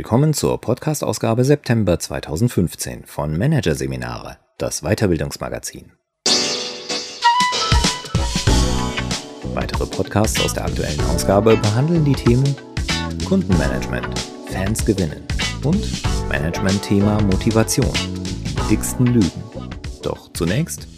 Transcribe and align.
Willkommen 0.00 0.32
zur 0.32 0.58
Podcast-Ausgabe 0.58 1.44
September 1.44 1.98
2015 1.98 3.04
von 3.04 3.36
Managerseminare, 3.36 4.38
das 4.56 4.80
Weiterbildungsmagazin. 4.80 5.92
Weitere 9.52 9.84
Podcasts 9.84 10.42
aus 10.42 10.54
der 10.54 10.64
aktuellen 10.64 10.98
Ausgabe 11.02 11.54
behandeln 11.54 12.02
die 12.06 12.14
Themen 12.14 12.56
Kundenmanagement, 13.28 14.18
Fans 14.46 14.86
gewinnen 14.86 15.26
und 15.64 15.86
Management-Thema 16.30 17.20
Motivation, 17.24 17.92
die 17.92 18.68
dicksten 18.70 19.04
Lügen. 19.04 19.44
Doch 20.02 20.32
zunächst 20.32 20.88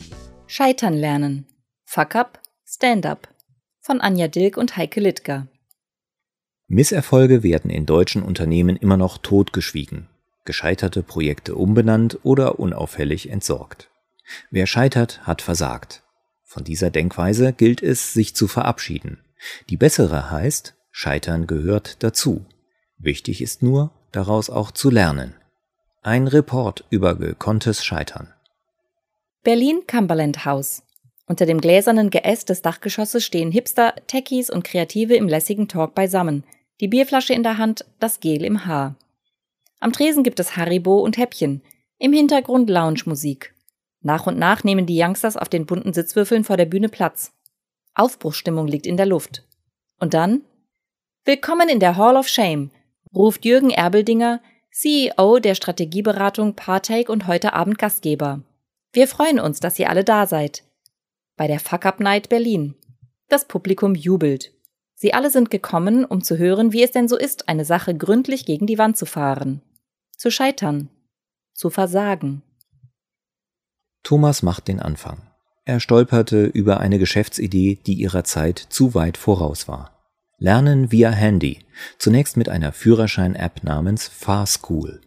Scheitern 0.46 0.94
lernen. 0.94 1.48
Fuck 1.86 2.14
up, 2.14 2.40
Stand 2.64 3.04
up. 3.04 3.26
Von 3.80 4.00
Anja 4.00 4.28
Dilk 4.28 4.56
und 4.56 4.76
Heike 4.76 5.00
Littger. 5.00 5.48
Misserfolge 6.72 7.42
werden 7.42 7.70
in 7.70 7.84
deutschen 7.84 8.22
Unternehmen 8.22 8.76
immer 8.76 8.96
noch 8.96 9.18
totgeschwiegen, 9.18 10.08
gescheiterte 10.46 11.02
Projekte 11.02 11.54
umbenannt 11.54 12.20
oder 12.22 12.58
unauffällig 12.58 13.28
entsorgt. 13.28 13.90
Wer 14.50 14.66
scheitert, 14.66 15.26
hat 15.26 15.42
versagt. 15.42 16.02
Von 16.44 16.64
dieser 16.64 16.88
Denkweise 16.88 17.52
gilt 17.52 17.82
es, 17.82 18.14
sich 18.14 18.34
zu 18.34 18.48
verabschieden. 18.48 19.18
Die 19.68 19.76
bessere 19.76 20.30
heißt, 20.30 20.74
Scheitern 20.90 21.46
gehört 21.46 22.02
dazu. 22.02 22.46
Wichtig 22.96 23.42
ist 23.42 23.62
nur, 23.62 23.90
daraus 24.10 24.48
auch 24.48 24.70
zu 24.70 24.88
lernen. 24.88 25.34
Ein 26.00 26.26
Report 26.26 26.86
über 26.88 27.16
gekonntes 27.16 27.84
Scheitern. 27.84 28.32
Berlin 29.42 29.82
Cumberland 29.86 30.46
House. 30.46 30.82
Unter 31.26 31.44
dem 31.44 31.60
gläsernen 31.60 32.08
Geäst 32.08 32.48
des 32.48 32.62
Dachgeschosses 32.62 33.26
stehen 33.26 33.52
Hipster, 33.52 33.94
Techies 34.06 34.48
und 34.48 34.64
Kreative 34.64 35.16
im 35.16 35.28
lässigen 35.28 35.68
Talk 35.68 35.94
beisammen– 35.94 36.44
die 36.80 36.88
Bierflasche 36.88 37.34
in 37.34 37.42
der 37.42 37.58
Hand, 37.58 37.84
das 38.00 38.20
Gel 38.20 38.44
im 38.44 38.66
Haar. 38.66 38.96
Am 39.80 39.92
Tresen 39.92 40.22
gibt 40.22 40.40
es 40.40 40.56
Haribo 40.56 41.00
und 41.00 41.16
Häppchen, 41.16 41.62
im 41.98 42.12
Hintergrund 42.12 42.70
Lounge-Musik. 42.70 43.54
Nach 44.00 44.26
und 44.26 44.38
nach 44.38 44.64
nehmen 44.64 44.86
die 44.86 45.00
Youngsters 45.00 45.36
auf 45.36 45.48
den 45.48 45.66
bunten 45.66 45.92
Sitzwürfeln 45.92 46.44
vor 46.44 46.56
der 46.56 46.66
Bühne 46.66 46.88
Platz. 46.88 47.32
Aufbruchsstimmung 47.94 48.66
liegt 48.66 48.86
in 48.86 48.96
der 48.96 49.06
Luft. 49.06 49.44
Und 49.98 50.14
dann? 50.14 50.42
Willkommen 51.24 51.68
in 51.68 51.78
der 51.78 51.96
Hall 51.96 52.16
of 52.16 52.26
Shame, 52.26 52.70
ruft 53.14 53.44
Jürgen 53.44 53.70
Erbeldinger, 53.70 54.40
CEO 54.72 55.38
der 55.38 55.54
Strategieberatung 55.54 56.54
Partake 56.54 57.12
und 57.12 57.26
heute 57.26 57.52
Abend 57.52 57.78
Gastgeber. 57.78 58.40
Wir 58.92 59.06
freuen 59.06 59.38
uns, 59.38 59.60
dass 59.60 59.78
ihr 59.78 59.88
alle 59.88 60.02
da 60.02 60.26
seid. 60.26 60.64
Bei 61.36 61.46
der 61.46 61.60
Fuck 61.60 61.86
Up 61.86 62.00
Night 62.00 62.28
Berlin. 62.28 62.74
Das 63.28 63.46
Publikum 63.46 63.94
jubelt. 63.94 64.52
Sie 65.02 65.14
alle 65.14 65.32
sind 65.32 65.50
gekommen, 65.50 66.04
um 66.04 66.22
zu 66.22 66.38
hören, 66.38 66.72
wie 66.72 66.84
es 66.84 66.92
denn 66.92 67.08
so 67.08 67.18
ist, 67.18 67.48
eine 67.48 67.64
Sache 67.64 67.92
gründlich 67.92 68.46
gegen 68.46 68.68
die 68.68 68.78
Wand 68.78 68.96
zu 68.96 69.04
fahren, 69.04 69.60
zu 70.16 70.30
scheitern, 70.30 70.90
zu 71.54 71.70
versagen. 71.70 72.42
Thomas 74.04 74.44
macht 74.44 74.68
den 74.68 74.78
Anfang. 74.78 75.20
Er 75.64 75.80
stolperte 75.80 76.44
über 76.44 76.78
eine 76.78 77.00
Geschäftsidee, 77.00 77.80
die 77.84 77.94
ihrer 77.94 78.22
Zeit 78.22 78.60
zu 78.60 78.94
weit 78.94 79.16
voraus 79.16 79.66
war. 79.66 80.04
Lernen 80.38 80.92
via 80.92 81.10
Handy, 81.10 81.58
zunächst 81.98 82.36
mit 82.36 82.48
einer 82.48 82.70
Führerschein-App 82.72 83.64
namens 83.64 84.06
Fahrschool. 84.06 85.00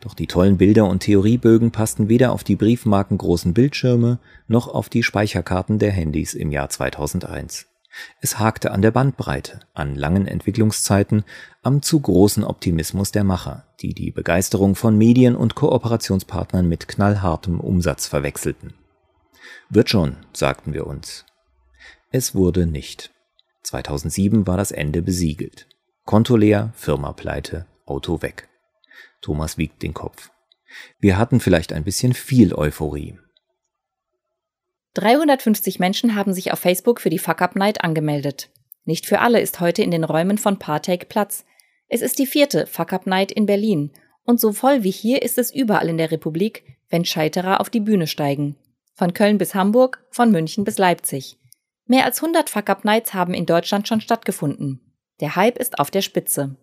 Doch 0.00 0.14
die 0.14 0.26
tollen 0.26 0.56
Bilder 0.56 0.88
und 0.88 1.04
Theoriebögen 1.04 1.70
passten 1.70 2.08
weder 2.08 2.32
auf 2.32 2.42
die 2.42 2.56
briefmarkengroßen 2.56 3.54
Bildschirme 3.54 4.18
noch 4.48 4.66
auf 4.66 4.88
die 4.88 5.04
Speicherkarten 5.04 5.78
der 5.78 5.92
Handys 5.92 6.34
im 6.34 6.50
Jahr 6.50 6.68
2001. 6.68 7.69
Es 8.20 8.38
hakte 8.38 8.70
an 8.70 8.82
der 8.82 8.90
Bandbreite, 8.90 9.60
an 9.74 9.94
langen 9.94 10.26
Entwicklungszeiten, 10.26 11.24
am 11.62 11.82
zu 11.82 12.00
großen 12.00 12.44
Optimismus 12.44 13.12
der 13.12 13.24
Macher, 13.24 13.66
die 13.80 13.94
die 13.94 14.10
Begeisterung 14.10 14.74
von 14.74 14.96
Medien 14.96 15.34
und 15.34 15.54
Kooperationspartnern 15.54 16.68
mit 16.68 16.88
knallhartem 16.88 17.60
Umsatz 17.60 18.06
verwechselten. 18.06 18.74
Wird 19.68 19.90
schon, 19.90 20.16
sagten 20.32 20.72
wir 20.72 20.86
uns. 20.86 21.24
Es 22.12 22.34
wurde 22.34 22.66
nicht. 22.66 23.10
2007 23.62 24.46
war 24.46 24.56
das 24.56 24.70
Ende 24.70 25.02
besiegelt. 25.02 25.66
Konto 26.04 26.36
leer, 26.36 26.72
Firma 26.74 27.12
pleite, 27.12 27.66
Auto 27.86 28.22
weg. 28.22 28.48
Thomas 29.20 29.58
wiegt 29.58 29.82
den 29.82 29.94
Kopf. 29.94 30.30
Wir 30.98 31.18
hatten 31.18 31.40
vielleicht 31.40 31.72
ein 31.72 31.84
bisschen 31.84 32.14
viel 32.14 32.54
Euphorie. 32.54 33.18
350 34.94 35.78
Menschen 35.78 36.14
haben 36.14 36.32
sich 36.32 36.52
auf 36.52 36.58
Facebook 36.58 37.00
für 37.00 37.10
die 37.10 37.18
Fuck 37.18 37.42
Up 37.42 37.54
Night 37.54 37.84
angemeldet. 37.84 38.50
Nicht 38.84 39.06
für 39.06 39.20
alle 39.20 39.40
ist 39.40 39.60
heute 39.60 39.82
in 39.82 39.90
den 39.90 40.04
Räumen 40.04 40.38
von 40.38 40.58
Partake 40.58 41.06
Platz. 41.06 41.44
Es 41.88 42.02
ist 42.02 42.18
die 42.18 42.26
vierte 42.26 42.66
Fuck 42.66 42.92
Up 42.92 43.06
Night 43.06 43.30
in 43.30 43.46
Berlin. 43.46 43.92
Und 44.24 44.40
so 44.40 44.52
voll 44.52 44.82
wie 44.82 44.90
hier 44.90 45.22
ist 45.22 45.38
es 45.38 45.54
überall 45.54 45.88
in 45.88 45.96
der 45.96 46.10
Republik, 46.10 46.64
wenn 46.88 47.04
Scheiterer 47.04 47.60
auf 47.60 47.70
die 47.70 47.80
Bühne 47.80 48.06
steigen. 48.06 48.56
Von 48.94 49.14
Köln 49.14 49.38
bis 49.38 49.54
Hamburg, 49.54 50.04
von 50.10 50.30
München 50.32 50.64
bis 50.64 50.78
Leipzig. 50.78 51.38
Mehr 51.86 52.04
als 52.04 52.22
100 52.22 52.50
Fuck 52.50 52.68
Up 52.68 52.84
Nights 52.84 53.14
haben 53.14 53.34
in 53.34 53.46
Deutschland 53.46 53.86
schon 53.86 54.00
stattgefunden. 54.00 54.80
Der 55.20 55.36
Hype 55.36 55.58
ist 55.58 55.78
auf 55.78 55.90
der 55.90 56.02
Spitze. 56.02 56.56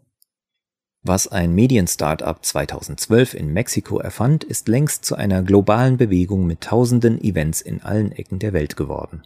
Was 1.08 1.30
ein 1.30 1.56
Medien-Startup 1.56 2.38
2012 2.44 3.34
in 3.34 3.54
Mexiko 3.54 3.98
erfand, 3.98 4.44
ist 4.44 4.68
längst 4.68 5.06
zu 5.06 5.16
einer 5.16 5.42
globalen 5.42 5.96
Bewegung 5.96 6.46
mit 6.46 6.60
tausenden 6.60 7.24
Events 7.24 7.62
in 7.62 7.82
allen 7.82 8.12
Ecken 8.12 8.40
der 8.40 8.52
Welt 8.52 8.76
geworden. 8.76 9.24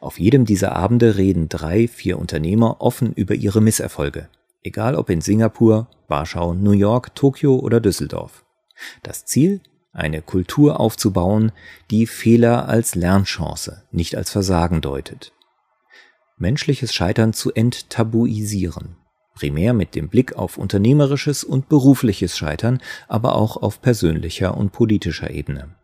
Auf 0.00 0.20
jedem 0.20 0.44
dieser 0.44 0.76
Abende 0.76 1.16
reden 1.16 1.48
drei, 1.48 1.88
vier 1.88 2.18
Unternehmer 2.18 2.82
offen 2.82 3.14
über 3.14 3.34
ihre 3.34 3.62
Misserfolge, 3.62 4.28
egal 4.62 4.96
ob 4.96 5.08
in 5.08 5.22
Singapur, 5.22 5.88
Warschau, 6.08 6.52
New 6.52 6.72
York, 6.72 7.14
Tokio 7.14 7.56
oder 7.56 7.80
Düsseldorf. 7.80 8.44
Das 9.02 9.24
Ziel? 9.24 9.62
Eine 9.94 10.20
Kultur 10.20 10.78
aufzubauen, 10.78 11.52
die 11.90 12.06
Fehler 12.06 12.68
als 12.68 12.96
Lernchance, 12.96 13.82
nicht 13.92 14.14
als 14.14 14.30
Versagen 14.30 14.82
deutet. 14.82 15.32
Menschliches 16.36 16.92
Scheitern 16.92 17.32
zu 17.32 17.50
enttabuisieren, 17.50 18.96
primär 19.34 19.74
mit 19.74 19.94
dem 19.94 20.08
Blick 20.08 20.36
auf 20.36 20.58
unternehmerisches 20.58 21.44
und 21.44 21.68
berufliches 21.68 22.36
Scheitern, 22.36 22.80
aber 23.08 23.36
auch 23.36 23.56
auf 23.56 23.82
persönlicher 23.82 24.56
und 24.56 24.72
politischer 24.72 25.30
Ebene. 25.30 25.74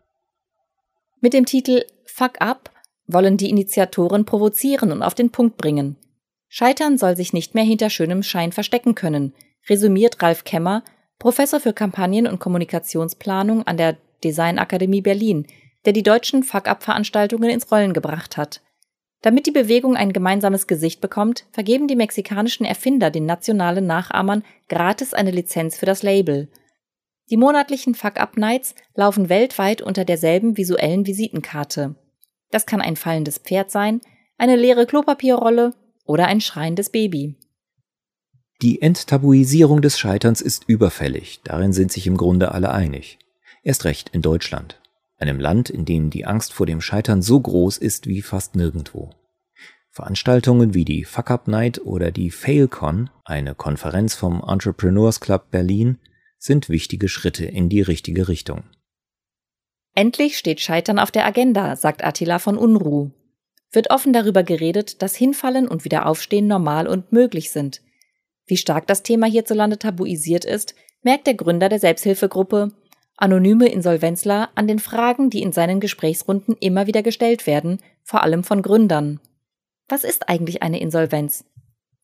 Mit 1.19 1.33
dem 1.33 1.45
Titel 1.45 1.83
Fuck 2.05 2.41
Up 2.41 2.71
wollen 3.07 3.37
die 3.37 3.49
Initiatoren 3.49 4.25
provozieren 4.25 4.91
und 4.91 5.03
auf 5.03 5.13
den 5.13 5.29
Punkt 5.29 5.57
bringen. 5.57 5.97
Scheitern 6.47 6.97
soll 6.97 7.15
sich 7.15 7.33
nicht 7.33 7.55
mehr 7.55 7.63
hinter 7.63 7.89
schönem 7.89 8.23
Schein 8.23 8.51
verstecken 8.51 8.95
können, 8.95 9.33
resümiert 9.69 10.21
Ralf 10.21 10.43
Kemmer, 10.43 10.83
Professor 11.19 11.59
für 11.59 11.73
Kampagnen- 11.73 12.27
und 12.27 12.39
Kommunikationsplanung 12.39 13.63
an 13.63 13.77
der 13.77 13.97
Designakademie 14.23 15.01
Berlin, 15.01 15.45
der 15.85 15.93
die 15.93 16.03
deutschen 16.03 16.43
Fuck-Up-Veranstaltungen 16.43 17.49
ins 17.49 17.71
Rollen 17.71 17.93
gebracht 17.93 18.37
hat. 18.37 18.61
Damit 19.21 19.45
die 19.45 19.51
Bewegung 19.51 19.95
ein 19.95 20.13
gemeinsames 20.13 20.65
Gesicht 20.65 20.99
bekommt, 20.99 21.45
vergeben 21.51 21.87
die 21.87 21.95
mexikanischen 21.95 22.65
Erfinder 22.65 23.11
den 23.11 23.25
nationalen 23.25 23.85
Nachahmern 23.85 24.43
gratis 24.67 25.13
eine 25.13 25.31
Lizenz 25.31 25.77
für 25.77 25.85
das 25.85 26.01
Label. 26.01 26.49
Die 27.29 27.37
monatlichen 27.37 27.93
Fuck-Up-Nights 27.93 28.75
laufen 28.95 29.29
weltweit 29.29 29.81
unter 29.81 30.05
derselben 30.05 30.57
visuellen 30.57 31.05
Visitenkarte. 31.05 31.95
Das 32.49 32.65
kann 32.65 32.81
ein 32.81 32.95
fallendes 32.95 33.37
Pferd 33.37 33.71
sein, 33.71 34.01
eine 34.37 34.55
leere 34.55 34.87
Klopapierrolle 34.87 35.75
oder 36.05 36.25
ein 36.25 36.41
schreiendes 36.41 36.89
Baby. 36.89 37.35
Die 38.61 38.81
Enttabuisierung 38.81 39.81
des 39.81 39.97
Scheiterns 39.99 40.41
ist 40.41 40.65
überfällig, 40.67 41.41
darin 41.43 41.73
sind 41.73 41.91
sich 41.91 42.07
im 42.07 42.17
Grunde 42.17 42.51
alle 42.51 42.71
einig. 42.71 43.19
Erst 43.63 43.85
recht 43.85 44.09
in 44.09 44.21
Deutschland 44.21 44.80
einem 45.21 45.39
Land, 45.39 45.69
in 45.69 45.85
dem 45.85 46.09
die 46.09 46.25
Angst 46.25 46.53
vor 46.53 46.65
dem 46.65 46.81
Scheitern 46.81 47.21
so 47.21 47.39
groß 47.39 47.77
ist 47.77 48.07
wie 48.07 48.21
fast 48.21 48.55
nirgendwo. 48.55 49.11
Veranstaltungen 49.91 50.73
wie 50.73 50.85
die 50.85 51.03
Fuck 51.03 51.31
Up 51.31 51.47
Night 51.47 51.81
oder 51.83 52.11
die 52.11 52.31
FailCon, 52.31 53.09
eine 53.25 53.55
Konferenz 53.55 54.15
vom 54.15 54.41
Entrepreneurs 54.47 55.19
Club 55.19 55.51
Berlin, 55.51 55.99
sind 56.37 56.69
wichtige 56.69 57.09
Schritte 57.09 57.45
in 57.45 57.69
die 57.69 57.81
richtige 57.81 58.27
Richtung. 58.27 58.63
Endlich 59.93 60.37
steht 60.37 60.61
Scheitern 60.61 60.97
auf 60.97 61.11
der 61.11 61.25
Agenda, 61.25 61.75
sagt 61.75 62.03
Attila 62.03 62.39
von 62.39 62.57
Unruh. 62.57 63.11
Wird 63.71 63.91
offen 63.91 64.13
darüber 64.13 64.43
geredet, 64.43 65.01
dass 65.01 65.15
Hinfallen 65.15 65.67
und 65.67 65.83
Wiederaufstehen 65.83 66.47
normal 66.47 66.87
und 66.87 67.11
möglich 67.11 67.51
sind. 67.51 67.81
Wie 68.45 68.57
stark 68.57 68.87
das 68.87 69.03
Thema 69.03 69.27
hierzulande 69.27 69.77
tabuisiert 69.77 70.45
ist, 70.45 70.75
merkt 71.03 71.27
der 71.27 71.35
Gründer 71.35 71.69
der 71.69 71.79
Selbsthilfegruppe 71.79 72.73
anonyme 73.17 73.67
Insolvenzler 73.67 74.49
an 74.55 74.67
den 74.67 74.79
Fragen, 74.79 75.29
die 75.29 75.41
in 75.41 75.51
seinen 75.51 75.79
Gesprächsrunden 75.79 76.55
immer 76.59 76.87
wieder 76.87 77.03
gestellt 77.03 77.45
werden, 77.45 77.79
vor 78.03 78.23
allem 78.23 78.43
von 78.43 78.61
Gründern. 78.61 79.19
Was 79.87 80.03
ist 80.03 80.29
eigentlich 80.29 80.63
eine 80.63 80.79
Insolvenz? 80.79 81.45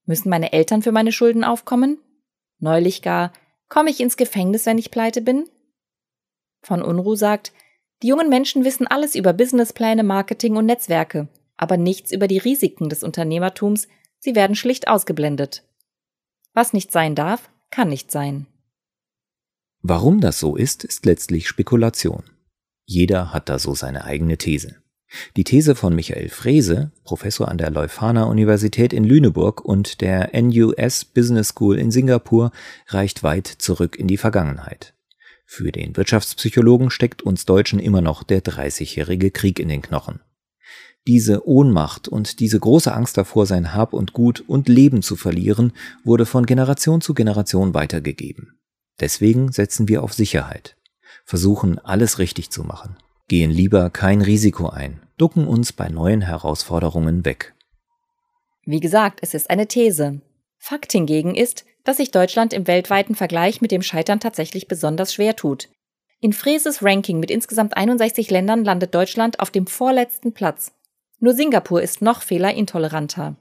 Müssen 0.06 0.30
meine 0.30 0.54
Eltern 0.54 0.82
für 0.82 0.92
meine 0.92 1.12
Schulden 1.12 1.44
aufkommen? 1.44 2.00
Neulich 2.60 3.02
gar, 3.02 3.34
komme 3.70 3.90
ich 3.90 4.00
ins 4.00 4.18
Gefängnis, 4.18 4.66
wenn 4.66 4.78
ich 4.78 4.92
pleite 4.92 5.22
bin? 5.22 5.50
Von 6.62 6.82
Unruh 6.82 7.16
sagt, 7.16 7.54
die 8.04 8.08
jungen 8.08 8.30
Menschen 8.30 8.64
wissen 8.64 8.88
alles 8.88 9.16
über 9.16 9.34
Businesspläne, 9.34 10.04
Marketing 10.04 10.56
und 10.56 10.66
Netzwerke, 10.66 11.28
aber 11.56 11.78
nichts 11.78 12.12
über 12.12 12.28
die 12.28 12.38
Risiken 12.38 12.90
des 12.90 13.04
Unternehmertums, 13.04 13.88
sie 14.20 14.36
werden 14.36 14.56
schlicht 14.56 14.88
ausgeblendet. 14.88 15.64
Was 16.54 16.74
nicht 16.74 16.92
sein 16.92 17.16
darf, 17.16 17.50
kann 17.72 17.90
nicht 17.90 18.12
sein. 18.12 18.48
Warum 19.82 20.22
das 20.22 20.40
so 20.40 20.56
ist, 20.56 20.84
ist 20.84 21.06
letztlich 21.06 21.48
Spekulation. 21.48 22.24
Jeder 22.86 23.34
hat 23.34 23.50
da 23.50 23.60
so 23.60 23.76
seine 23.76 24.06
eigene 24.06 24.38
These. 24.38 24.76
Die 25.38 25.44
These 25.44 25.76
von 25.76 25.96
Michael 25.96 26.30
Frese, 26.30 26.92
Professor 27.04 27.48
an 27.48 27.58
der 27.58 27.70
Leuphana 27.70 28.26
Universität 28.26 28.92
in 28.92 29.04
Lüneburg 29.04 29.64
und 29.64 30.02
der 30.02 30.32
NUS 30.34 31.06
Business 31.06 31.50
School 31.50 31.78
in 31.78 31.92
Singapur, 31.92 32.52
reicht 32.88 33.24
weit 33.24 33.48
zurück 33.48 33.96
in 33.98 34.08
die 34.08 34.18
Vergangenheit. 34.18 34.94
Für 35.46 35.72
den 35.72 35.96
Wirtschaftspsychologen 35.96 36.90
steckt 36.90 37.22
uns 37.22 37.46
Deutschen 37.46 37.80
immer 37.80 38.02
noch 38.02 38.24
der 38.24 38.42
Dreißigjährige 38.42 39.32
Krieg 39.32 39.60
in 39.60 39.70
den 39.70 39.82
Knochen. 39.82 40.20
Diese 41.08 41.48
Ohnmacht 41.48 42.10
und 42.10 42.42
diese 42.42 42.60
große 42.60 42.94
Angst 42.94 43.18
davor, 43.18 43.46
sein 43.46 43.74
Hab 43.74 43.94
und 43.94 44.12
Gut 44.12 44.44
und 44.46 44.68
Leben 44.68 45.02
zu 45.02 45.16
verlieren, 45.16 45.72
wurde 46.04 46.26
von 46.26 46.46
Generation 46.46 47.00
zu 47.00 47.14
Generation 47.14 47.74
weitergegeben. 47.74 48.57
Deswegen 49.00 49.52
setzen 49.52 49.88
wir 49.88 50.04
auf 50.04 50.14
Sicherheit, 50.14 50.76
versuchen 51.24 51.80
alles 51.80 52.20
richtig 52.20 52.50
zu 52.50 52.64
machen, 52.64 52.98
gehen 53.28 53.52
lieber 53.52 53.90
kein 53.90 54.22
Risiko 54.22 54.70
ein, 54.70 55.02
ducken 55.18 55.48
uns 55.48 55.74
bei 55.74 55.90
neuen 55.90 56.22
Herausforderungen 56.22 57.26
weg. 57.26 57.54
Wie 58.66 58.80
gesagt, 58.80 59.20
es 59.22 59.34
ist 59.34 59.50
eine 59.50 59.68
These. 59.68 60.22
Fakt 60.58 60.92
hingegen 60.92 61.36
ist, 61.36 61.66
dass 61.84 61.98
sich 61.98 62.12
Deutschland 62.12 62.52
im 62.52 62.68
weltweiten 62.68 63.16
Vergleich 63.16 63.62
mit 63.62 63.72
dem 63.72 63.82
Scheitern 63.82 64.20
tatsächlich 64.20 64.68
besonders 64.68 65.14
schwer 65.14 65.36
tut. 65.36 65.70
In 66.20 66.34
Freses 66.34 66.84
Ranking 66.84 67.20
mit 67.20 67.30
insgesamt 67.30 67.78
61 67.78 68.30
Ländern 68.32 68.66
landet 68.66 68.94
Deutschland 68.94 69.40
auf 69.40 69.52
dem 69.52 69.68
vorletzten 69.68 70.34
Platz. 70.34 70.74
Nur 71.20 71.34
Singapur 71.34 71.82
ist 71.82 72.02
noch 72.02 72.24
fehlerintoleranter. 72.24 73.38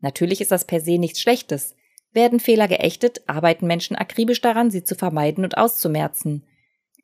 Natürlich 0.00 0.40
ist 0.40 0.52
das 0.52 0.66
per 0.66 0.80
se 0.80 0.98
nichts 0.98 1.20
Schlechtes. 1.20 1.74
Werden 2.12 2.40
Fehler 2.40 2.68
geächtet, 2.68 3.22
arbeiten 3.28 3.66
Menschen 3.66 3.96
akribisch 3.96 4.40
daran, 4.40 4.70
sie 4.70 4.82
zu 4.82 4.94
vermeiden 4.94 5.44
und 5.44 5.56
auszumerzen. 5.56 6.44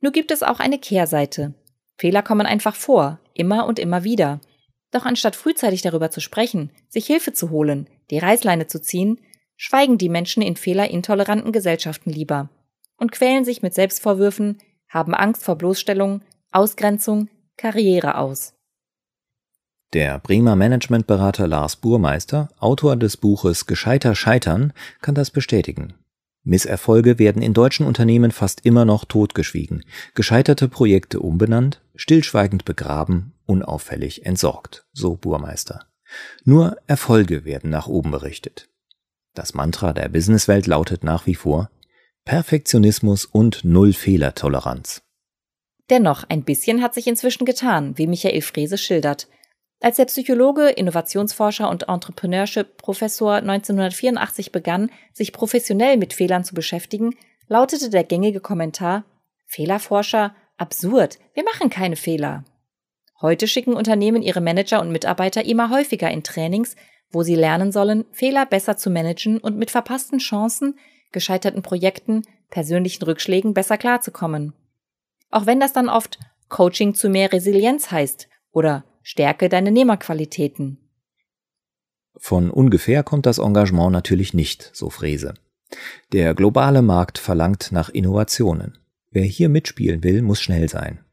Nur 0.00 0.12
gibt 0.12 0.30
es 0.30 0.42
auch 0.42 0.58
eine 0.58 0.78
Kehrseite. 0.78 1.54
Fehler 1.96 2.22
kommen 2.22 2.46
einfach 2.46 2.74
vor, 2.74 3.20
immer 3.34 3.66
und 3.66 3.78
immer 3.78 4.04
wieder. 4.04 4.40
Doch 4.90 5.04
anstatt 5.04 5.36
frühzeitig 5.36 5.82
darüber 5.82 6.10
zu 6.10 6.20
sprechen, 6.20 6.70
sich 6.88 7.06
Hilfe 7.06 7.32
zu 7.32 7.50
holen, 7.50 7.88
die 8.10 8.18
Reißleine 8.18 8.66
zu 8.66 8.80
ziehen, 8.80 9.20
schweigen 9.56 9.98
die 9.98 10.08
Menschen 10.08 10.42
in 10.42 10.56
fehlerintoleranten 10.56 11.52
Gesellschaften 11.52 12.10
lieber 12.10 12.50
und 12.98 13.12
quälen 13.12 13.44
sich 13.44 13.62
mit 13.62 13.74
Selbstvorwürfen, 13.74 14.58
haben 14.88 15.14
Angst 15.14 15.44
vor 15.44 15.56
Bloßstellung, 15.56 16.22
Ausgrenzung, 16.50 17.28
Karriere 17.56 18.18
aus. 18.18 18.55
Der 19.92 20.18
Bremer 20.18 20.56
Managementberater 20.56 21.46
Lars 21.46 21.76
Burmeister, 21.76 22.48
Autor 22.58 22.96
des 22.96 23.16
Buches 23.16 23.66
Gescheiter 23.66 24.14
Scheitern, 24.14 24.72
kann 25.00 25.14
das 25.14 25.30
bestätigen. 25.30 25.94
Misserfolge 26.42 27.18
werden 27.18 27.42
in 27.42 27.54
deutschen 27.54 27.86
Unternehmen 27.86 28.30
fast 28.30 28.64
immer 28.64 28.84
noch 28.84 29.04
totgeschwiegen, 29.04 29.84
gescheiterte 30.14 30.68
Projekte 30.68 31.20
umbenannt, 31.20 31.82
stillschweigend 31.96 32.64
begraben, 32.64 33.32
unauffällig 33.46 34.26
entsorgt, 34.26 34.86
so 34.92 35.16
Burmeister. 35.16 35.86
Nur 36.44 36.76
Erfolge 36.86 37.44
werden 37.44 37.70
nach 37.70 37.88
oben 37.88 38.12
berichtet. 38.12 38.68
Das 39.34 39.54
Mantra 39.54 39.92
der 39.92 40.08
Businesswelt 40.08 40.66
lautet 40.66 41.04
nach 41.04 41.26
wie 41.26 41.34
vor 41.34 41.70
Perfektionismus 42.24 43.24
und 43.24 43.64
Null-Fehler-Toleranz. 43.64 45.02
Dennoch, 45.90 46.24
ein 46.28 46.42
bisschen 46.42 46.82
hat 46.82 46.94
sich 46.94 47.06
inzwischen 47.06 47.44
getan, 47.44 47.96
wie 47.98 48.08
Michael 48.08 48.42
Frese 48.42 48.78
schildert. 48.78 49.28
Als 49.81 49.96
der 49.96 50.06
Psychologe, 50.06 50.69
Innovationsforscher 50.70 51.69
und 51.69 51.88
Entrepreneurship-Professor 51.88 53.37
1984 53.37 54.50
begann, 54.50 54.90
sich 55.12 55.32
professionell 55.32 55.96
mit 55.96 56.14
Fehlern 56.14 56.44
zu 56.44 56.55
beschäftigen, 56.55 57.14
lautete 57.49 57.90
der 57.90 58.05
gängige 58.05 58.40
Kommentar 58.40 59.05
Fehlerforscher, 59.46 60.34
absurd, 60.56 61.19
wir 61.34 61.44
machen 61.44 61.70
keine 61.70 61.96
Fehler. 61.96 62.44
Heute 63.20 63.46
schicken 63.46 63.75
Unternehmen 63.75 64.23
ihre 64.23 64.40
Manager 64.40 64.81
und 64.81 64.90
Mitarbeiter 64.90 65.44
immer 65.44 65.70
häufiger 65.70 66.11
in 66.11 66.23
Trainings, 66.23 66.75
wo 67.11 67.23
sie 67.23 67.37
lernen 67.37 67.70
sollen, 67.70 68.05
Fehler 68.12 68.44
besser 68.44 68.76
zu 68.76 68.90
managen 68.90 69.38
und 69.38 69.56
mit 69.56 69.70
verpassten 69.70 70.19
Chancen, 70.19 70.78
gescheiterten 71.12 71.62
Projekten, 71.62 72.23
persönlichen 72.50 73.05
Rückschlägen 73.05 73.55
besser 73.55 73.78
klarzukommen. 73.78 74.52
Auch 75.31 75.46
wenn 75.46 75.61
das 75.61 75.73
dann 75.73 75.88
oft 75.88 76.19
Coaching 76.49 76.94
zu 76.94 77.08
mehr 77.08 77.32
Resilienz 77.32 77.90
heißt 77.90 78.28
oder 78.52 78.84
Stärke 79.08 79.48
deine 79.48 79.70
Nehmerqualitäten. 79.70 80.78
Von 82.16 82.50
ungefähr 82.50 83.04
kommt 83.04 83.24
das 83.24 83.38
Engagement 83.38 83.92
natürlich 83.92 84.34
nicht, 84.34 84.72
so 84.74 84.90
Fräse. 84.90 85.34
Der 86.10 86.34
globale 86.34 86.82
Markt 86.82 87.18
verlangt 87.18 87.70
nach 87.70 87.88
Innovationen. 87.88 88.78
Wer 89.12 89.22
hier 89.22 89.48
mitspielen 89.48 90.02
will, 90.02 90.22
muss 90.22 90.40
schnell 90.40 90.68
sein. 90.68 91.04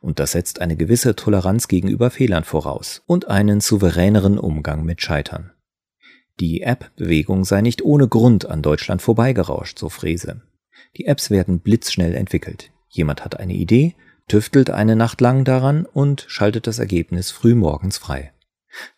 Und 0.00 0.18
das 0.18 0.32
setzt 0.32 0.60
eine 0.60 0.76
gewisse 0.76 1.14
Toleranz 1.14 1.68
gegenüber 1.68 2.10
Fehlern 2.10 2.42
voraus 2.42 3.04
und 3.06 3.28
einen 3.28 3.60
souveräneren 3.60 4.40
Umgang 4.40 4.84
mit 4.84 5.00
Scheitern. 5.00 5.52
Die 6.40 6.62
App-Bewegung 6.62 7.44
sei 7.44 7.60
nicht 7.60 7.80
ohne 7.80 8.08
Grund 8.08 8.46
an 8.46 8.60
Deutschland 8.60 9.02
vorbeigerauscht, 9.02 9.78
so 9.78 9.88
Fräse. 9.88 10.42
Die 10.96 11.06
Apps 11.06 11.30
werden 11.30 11.60
blitzschnell 11.60 12.16
entwickelt. 12.16 12.72
Jemand 12.88 13.24
hat 13.24 13.38
eine 13.38 13.54
Idee, 13.54 13.94
tüftelt 14.28 14.70
eine 14.70 14.96
Nacht 14.96 15.20
lang 15.20 15.44
daran 15.44 15.86
und 15.86 16.24
schaltet 16.28 16.66
das 16.66 16.78
Ergebnis 16.78 17.30
frühmorgens 17.30 17.98
frei. 17.98 18.32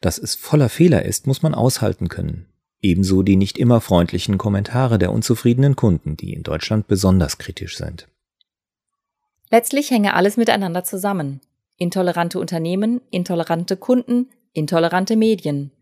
Dass 0.00 0.18
es 0.18 0.34
voller 0.34 0.68
Fehler 0.68 1.04
ist, 1.04 1.26
muss 1.26 1.42
man 1.42 1.54
aushalten 1.54 2.08
können. 2.08 2.46
Ebenso 2.80 3.22
die 3.22 3.36
nicht 3.36 3.58
immer 3.58 3.80
freundlichen 3.80 4.38
Kommentare 4.38 4.98
der 4.98 5.12
unzufriedenen 5.12 5.76
Kunden, 5.76 6.16
die 6.16 6.32
in 6.32 6.42
Deutschland 6.42 6.86
besonders 6.86 7.38
kritisch 7.38 7.76
sind. 7.76 8.08
Letztlich 9.50 9.90
hänge 9.90 10.14
alles 10.14 10.36
miteinander 10.36 10.84
zusammen. 10.84 11.40
Intolerante 11.76 12.38
Unternehmen, 12.38 13.00
intolerante 13.10 13.76
Kunden, 13.76 14.28
intolerante 14.52 15.16
Medien. 15.16 15.72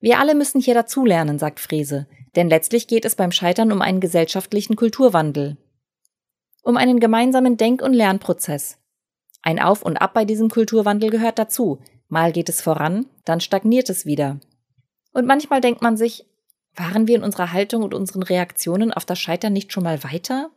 Wir 0.00 0.18
alle 0.18 0.34
müssen 0.34 0.60
hier 0.60 0.74
dazulernen, 0.74 1.38
sagt 1.38 1.60
Frese, 1.60 2.06
denn 2.36 2.48
letztlich 2.48 2.86
geht 2.86 3.04
es 3.04 3.14
beim 3.14 3.32
Scheitern 3.32 3.72
um 3.72 3.80
einen 3.80 4.00
gesellschaftlichen 4.00 4.76
Kulturwandel 4.76 5.56
um 6.66 6.76
einen 6.76 6.98
gemeinsamen 6.98 7.56
Denk- 7.56 7.80
und 7.80 7.92
Lernprozess. 7.92 8.76
Ein 9.40 9.60
Auf 9.60 9.82
und 9.82 9.98
Ab 9.98 10.14
bei 10.14 10.24
diesem 10.24 10.50
Kulturwandel 10.50 11.10
gehört 11.10 11.38
dazu. 11.38 11.78
Mal 12.08 12.32
geht 12.32 12.48
es 12.48 12.60
voran, 12.60 13.06
dann 13.24 13.40
stagniert 13.40 13.88
es 13.88 14.04
wieder. 14.04 14.40
Und 15.12 15.28
manchmal 15.28 15.60
denkt 15.60 15.80
man 15.80 15.96
sich, 15.96 16.26
waren 16.74 17.06
wir 17.06 17.14
in 17.14 17.22
unserer 17.22 17.52
Haltung 17.52 17.84
und 17.84 17.94
unseren 17.94 18.24
Reaktionen 18.24 18.92
auf 18.92 19.04
das 19.04 19.20
Scheitern 19.20 19.52
nicht 19.52 19.72
schon 19.72 19.84
mal 19.84 20.02
weiter? 20.02 20.50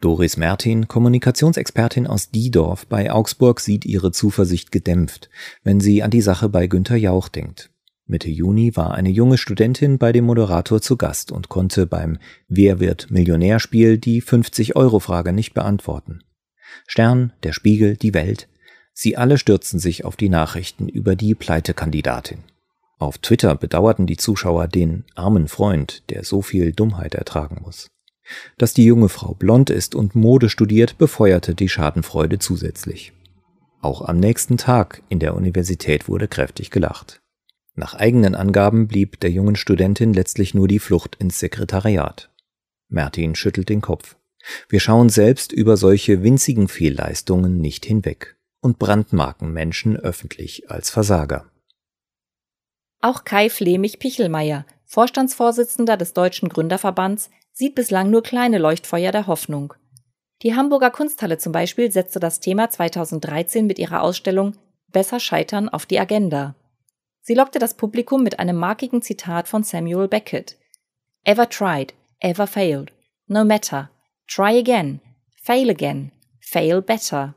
Doris 0.00 0.36
Mertin, 0.36 0.86
Kommunikationsexpertin 0.86 2.06
aus 2.06 2.30
Diedorf 2.30 2.86
bei 2.86 3.10
Augsburg, 3.10 3.58
sieht 3.58 3.84
ihre 3.84 4.12
Zuversicht 4.12 4.70
gedämpft, 4.70 5.28
wenn 5.64 5.80
sie 5.80 6.04
an 6.04 6.12
die 6.12 6.22
Sache 6.22 6.48
bei 6.48 6.68
Günter 6.68 6.96
Jauch 6.96 7.28
denkt. 7.28 7.69
Mitte 8.10 8.28
Juni 8.28 8.76
war 8.76 8.94
eine 8.94 9.08
junge 9.08 9.38
Studentin 9.38 9.96
bei 9.96 10.10
dem 10.10 10.24
Moderator 10.24 10.82
zu 10.82 10.96
Gast 10.96 11.30
und 11.30 11.48
konnte 11.48 11.86
beim 11.86 12.18
Wer 12.48 12.80
wird 12.80 13.08
Millionärspiel 13.12 13.98
die 13.98 14.20
50-Euro-Frage 14.20 15.32
nicht 15.32 15.54
beantworten. 15.54 16.24
Stern, 16.88 17.32
der 17.44 17.52
Spiegel, 17.52 17.96
die 17.96 18.12
Welt, 18.12 18.48
sie 18.92 19.16
alle 19.16 19.38
stürzten 19.38 19.78
sich 19.78 20.04
auf 20.04 20.16
die 20.16 20.28
Nachrichten 20.28 20.88
über 20.88 21.14
die 21.14 21.36
Pleitekandidatin. 21.36 22.38
Auf 22.98 23.18
Twitter 23.18 23.54
bedauerten 23.54 24.08
die 24.08 24.16
Zuschauer 24.16 24.66
den 24.66 25.04
armen 25.14 25.46
Freund, 25.46 26.02
der 26.10 26.24
so 26.24 26.42
viel 26.42 26.72
Dummheit 26.72 27.14
ertragen 27.14 27.62
muss. 27.62 27.86
Dass 28.58 28.74
die 28.74 28.84
junge 28.84 29.08
Frau 29.08 29.34
blond 29.34 29.70
ist 29.70 29.94
und 29.94 30.16
Mode 30.16 30.48
studiert, 30.48 30.98
befeuerte 30.98 31.54
die 31.54 31.68
Schadenfreude 31.68 32.40
zusätzlich. 32.40 33.12
Auch 33.80 34.02
am 34.02 34.18
nächsten 34.18 34.56
Tag 34.56 35.00
in 35.08 35.20
der 35.20 35.36
Universität 35.36 36.08
wurde 36.08 36.26
kräftig 36.26 36.72
gelacht. 36.72 37.20
Nach 37.74 37.94
eigenen 37.94 38.34
Angaben 38.34 38.88
blieb 38.88 39.20
der 39.20 39.30
jungen 39.30 39.56
Studentin 39.56 40.12
letztlich 40.12 40.54
nur 40.54 40.68
die 40.68 40.78
Flucht 40.78 41.16
ins 41.16 41.38
Sekretariat. 41.38 42.30
Mertin 42.88 43.34
schüttelt 43.34 43.68
den 43.68 43.80
Kopf. 43.80 44.16
Wir 44.68 44.80
schauen 44.80 45.08
selbst 45.08 45.52
über 45.52 45.76
solche 45.76 46.22
winzigen 46.22 46.68
Fehlleistungen 46.68 47.58
nicht 47.58 47.84
hinweg 47.84 48.36
und 48.60 48.78
brandmarken 48.78 49.52
Menschen 49.52 49.96
öffentlich 49.96 50.70
als 50.70 50.90
Versager. 50.90 51.50
Auch 53.00 53.24
Kai 53.24 53.48
Flemich-Pichelmeier, 53.48 54.66
Vorstandsvorsitzender 54.84 55.96
des 55.96 56.12
Deutschen 56.12 56.48
Gründerverbands, 56.48 57.30
sieht 57.52 57.74
bislang 57.74 58.10
nur 58.10 58.22
kleine 58.22 58.58
Leuchtfeuer 58.58 59.12
der 59.12 59.26
Hoffnung. 59.26 59.74
Die 60.42 60.54
Hamburger 60.54 60.90
Kunsthalle 60.90 61.38
zum 61.38 61.52
Beispiel 61.52 61.90
setzte 61.90 62.20
das 62.20 62.40
Thema 62.40 62.70
2013 62.70 63.66
mit 63.66 63.78
ihrer 63.78 64.02
Ausstellung 64.02 64.56
Besser 64.88 65.20
scheitern 65.20 65.68
auf 65.68 65.86
die 65.86 66.00
Agenda. 66.00 66.56
Sie 67.22 67.34
lockte 67.34 67.58
das 67.58 67.74
Publikum 67.74 68.22
mit 68.22 68.38
einem 68.38 68.56
markigen 68.56 69.02
Zitat 69.02 69.48
von 69.48 69.62
Samuel 69.62 70.08
Beckett. 70.08 70.56
Ever 71.24 71.48
tried, 71.48 71.94
ever 72.20 72.46
failed. 72.46 72.92
No 73.26 73.44
matter. 73.44 73.90
Try 74.26 74.58
again. 74.58 75.00
Fail 75.42 75.70
again. 75.70 76.12
Fail 76.40 76.82
better. 76.82 77.34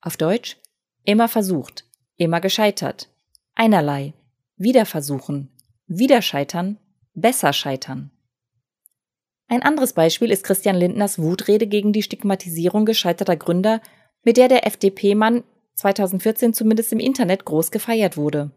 Auf 0.00 0.16
Deutsch? 0.16 0.56
Immer 1.04 1.28
versucht. 1.28 1.84
Immer 2.16 2.40
gescheitert. 2.40 3.08
Einerlei. 3.54 4.12
Wieder 4.56 4.86
versuchen. 4.86 5.50
Wieder 5.86 6.22
scheitern. 6.22 6.78
Besser 7.14 7.52
scheitern. 7.52 8.10
Ein 9.48 9.62
anderes 9.62 9.92
Beispiel 9.92 10.30
ist 10.30 10.44
Christian 10.44 10.76
Lindners 10.76 11.18
Wutrede 11.18 11.66
gegen 11.66 11.92
die 11.92 12.02
Stigmatisierung 12.02 12.84
gescheiterter 12.84 13.36
Gründer, 13.36 13.80
mit 14.22 14.36
der 14.36 14.48
der 14.48 14.66
FDP-Mann 14.66 15.44
2014 15.76 16.52
zumindest 16.52 16.92
im 16.92 16.98
Internet 16.98 17.44
groß 17.44 17.70
gefeiert 17.70 18.16
wurde. 18.16 18.50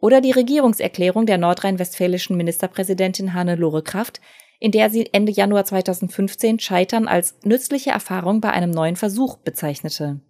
Oder 0.00 0.20
die 0.20 0.30
Regierungserklärung 0.30 1.26
der 1.26 1.38
nordrhein-westfälischen 1.38 2.36
Ministerpräsidentin 2.36 3.34
Hannelore 3.34 3.82
Kraft, 3.82 4.20
in 4.60 4.72
der 4.72 4.90
sie 4.90 5.08
Ende 5.12 5.32
Januar 5.32 5.64
2015 5.64 6.58
Scheitern 6.58 7.08
als 7.08 7.36
nützliche 7.44 7.90
Erfahrung 7.90 8.40
bei 8.40 8.50
einem 8.50 8.70
neuen 8.70 8.96
Versuch 8.96 9.36
bezeichnete. 9.38 10.20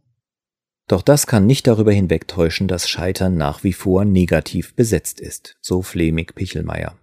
Doch 0.86 1.02
das 1.02 1.26
kann 1.26 1.46
nicht 1.46 1.66
darüber 1.66 1.92
hinwegtäuschen, 1.92 2.66
dass 2.66 2.88
Scheitern 2.88 3.36
nach 3.36 3.62
wie 3.62 3.74
vor 3.74 4.04
negativ 4.04 4.74
besetzt 4.74 5.20
ist, 5.20 5.56
so 5.60 5.82
Flemig 5.82 6.34
Pichelmeier. 6.34 6.96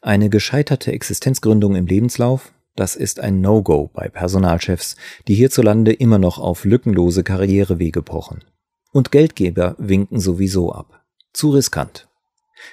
Eine 0.00 0.30
gescheiterte 0.30 0.92
Existenzgründung 0.92 1.76
im 1.76 1.86
Lebenslauf, 1.86 2.52
das 2.80 2.96
ist 2.96 3.20
ein 3.20 3.42
No-Go 3.42 3.90
bei 3.92 4.08
Personalchefs, 4.08 4.96
die 5.28 5.34
hierzulande 5.34 5.92
immer 5.92 6.18
noch 6.18 6.38
auf 6.38 6.64
lückenlose 6.64 7.22
Karrierewege 7.22 8.00
pochen. 8.00 8.42
Und 8.90 9.12
Geldgeber 9.12 9.76
winken 9.76 10.18
sowieso 10.18 10.72
ab. 10.72 11.04
Zu 11.34 11.50
riskant. 11.50 12.08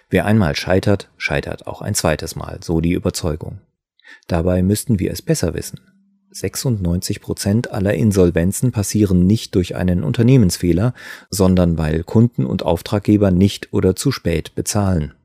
Wer 0.10 0.26
einmal 0.26 0.56
scheitert, 0.56 1.12
scheitert 1.18 1.68
auch 1.68 1.82
ein 1.82 1.94
zweites 1.94 2.38
Mal, 2.38 2.60
so 2.64 2.80
die 2.80 2.94
Überzeugung. 2.94 3.60
Dabei 4.28 4.64
müssten 4.64 4.98
wir 4.98 5.12
es 5.12 5.22
besser 5.22 5.54
wissen. 5.54 5.82
96 6.32 7.20
Prozent 7.20 7.72
aller 7.72 7.94
Insolvenzen 7.94 8.72
passieren 8.72 9.28
nicht 9.28 9.56
durch 9.56 9.76
einen 9.76 10.06
Unternehmensfehler, 10.06 10.94
sondern 11.30 11.78
weil 11.78 12.06
Kunden 12.06 12.46
und 12.46 12.64
Auftraggeber 12.64 13.32
nicht 13.32 13.74
oder 13.74 13.98
zu 13.98 14.14
spät 14.14 14.56
bezahlen. 14.56 15.17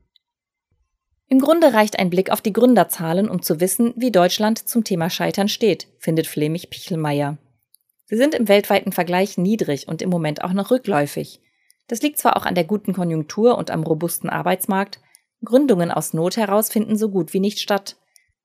Im 1.33 1.39
Grunde 1.39 1.73
reicht 1.73 1.97
ein 1.97 2.11
Blick 2.11 2.29
auf 2.29 2.41
die 2.41 2.53
Gründerzahlen, 2.53 3.27
um 3.27 3.41
zu 3.41 3.59
wissen, 3.59 3.95
wie 3.95 4.11
Deutschland 4.11 4.69
zum 4.69 4.83
Thema 4.83 5.09
Scheitern 5.09 5.47
steht, 5.47 5.87
findet 5.97 6.27
Flemich 6.27 6.69
Pichelmeier. 6.69 7.39
Sie 8.05 8.17
sind 8.17 8.35
im 8.35 8.47
weltweiten 8.47 8.91
Vergleich 8.91 9.39
niedrig 9.39 9.87
und 9.87 10.03
im 10.03 10.11
Moment 10.11 10.43
auch 10.43 10.53
noch 10.53 10.69
rückläufig. 10.69 11.41
Das 11.87 12.03
liegt 12.03 12.19
zwar 12.19 12.37
auch 12.37 12.45
an 12.45 12.53
der 12.53 12.65
guten 12.65 12.93
Konjunktur 12.93 13.57
und 13.57 13.71
am 13.71 13.81
robusten 13.81 14.29
Arbeitsmarkt, 14.29 14.99
Gründungen 15.43 15.89
aus 15.89 16.13
Not 16.13 16.37
heraus 16.37 16.69
finden 16.69 16.97
so 16.97 17.09
gut 17.09 17.33
wie 17.33 17.39
nicht 17.39 17.59
statt. 17.59 17.95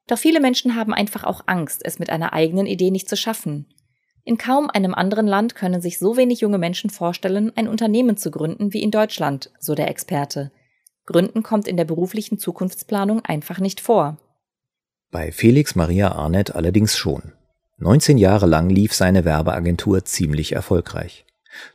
Doch 0.07 0.17
viele 0.17 0.41
Menschen 0.41 0.75
haben 0.75 0.95
einfach 0.95 1.25
auch 1.25 1.43
Angst, 1.45 1.83
es 1.85 1.99
mit 1.99 2.09
einer 2.09 2.33
eigenen 2.33 2.65
Idee 2.65 2.91
nicht 2.91 3.11
zu 3.11 3.19
schaffen. 3.19 3.67
In 4.25 4.39
kaum 4.39 4.71
einem 4.71 4.95
anderen 4.95 5.27
Land 5.27 5.55
können 5.55 5.83
sich 5.83 5.99
so 5.99 6.17
wenig 6.17 6.41
junge 6.41 6.57
Menschen 6.57 6.89
vorstellen, 6.89 7.53
ein 7.55 7.69
Unternehmen 7.69 8.17
zu 8.17 8.31
gründen 8.31 8.73
wie 8.73 8.81
in 8.81 8.91
Deutschland, 8.91 9.51
so 9.61 9.75
der 9.75 9.89
Experte. 9.89 10.53
Gründen 11.09 11.43
kommt 11.43 11.67
in 11.67 11.79
der 11.79 11.87
beruflichen 11.87 12.39
Zukunftsplanung 12.39 13.25
einfach 13.25 13.61
nicht 13.61 13.81
vor. 13.81 14.19
Bei 15.11 15.33
Felix 15.33 15.75
Maria 15.75 16.13
Arnett 16.13 16.55
allerdings 16.55 16.99
schon. 16.99 17.33
19 17.79 18.19
Jahre 18.19 18.45
lang 18.45 18.69
lief 18.69 18.93
seine 18.93 19.25
Werbeagentur 19.25 20.05
ziemlich 20.05 20.53
erfolgreich. 20.53 21.25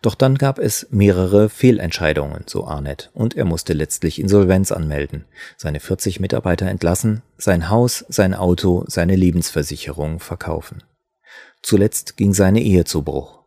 Doch 0.04 0.13
dann 0.13 0.38
gab 0.38 0.60
es 0.60 0.86
mehrere 0.92 1.50
Fehlentscheidungen, 1.50 2.44
so 2.46 2.68
Arnett, 2.68 3.10
und 3.16 3.36
er 3.36 3.46
musste 3.46 3.74
letztlich 3.74 4.20
Insolvenz 4.20 4.72
anmelden, 4.72 5.25
seine 5.58 5.80
40 5.80 6.20
Mitarbeiter 6.20 6.68
entlassen, 6.68 7.24
sein 7.36 7.72
Haus, 7.72 8.06
sein 8.10 8.36
Auto, 8.36 8.86
seine 8.88 9.16
Lebensversicherung 9.16 10.20
verkaufen. 10.20 10.84
Zuletzt 11.63 12.18
ging 12.18 12.36
seine 12.36 12.62
Ehe 12.62 12.84
zu 12.84 13.02
Bruch. 13.02 13.40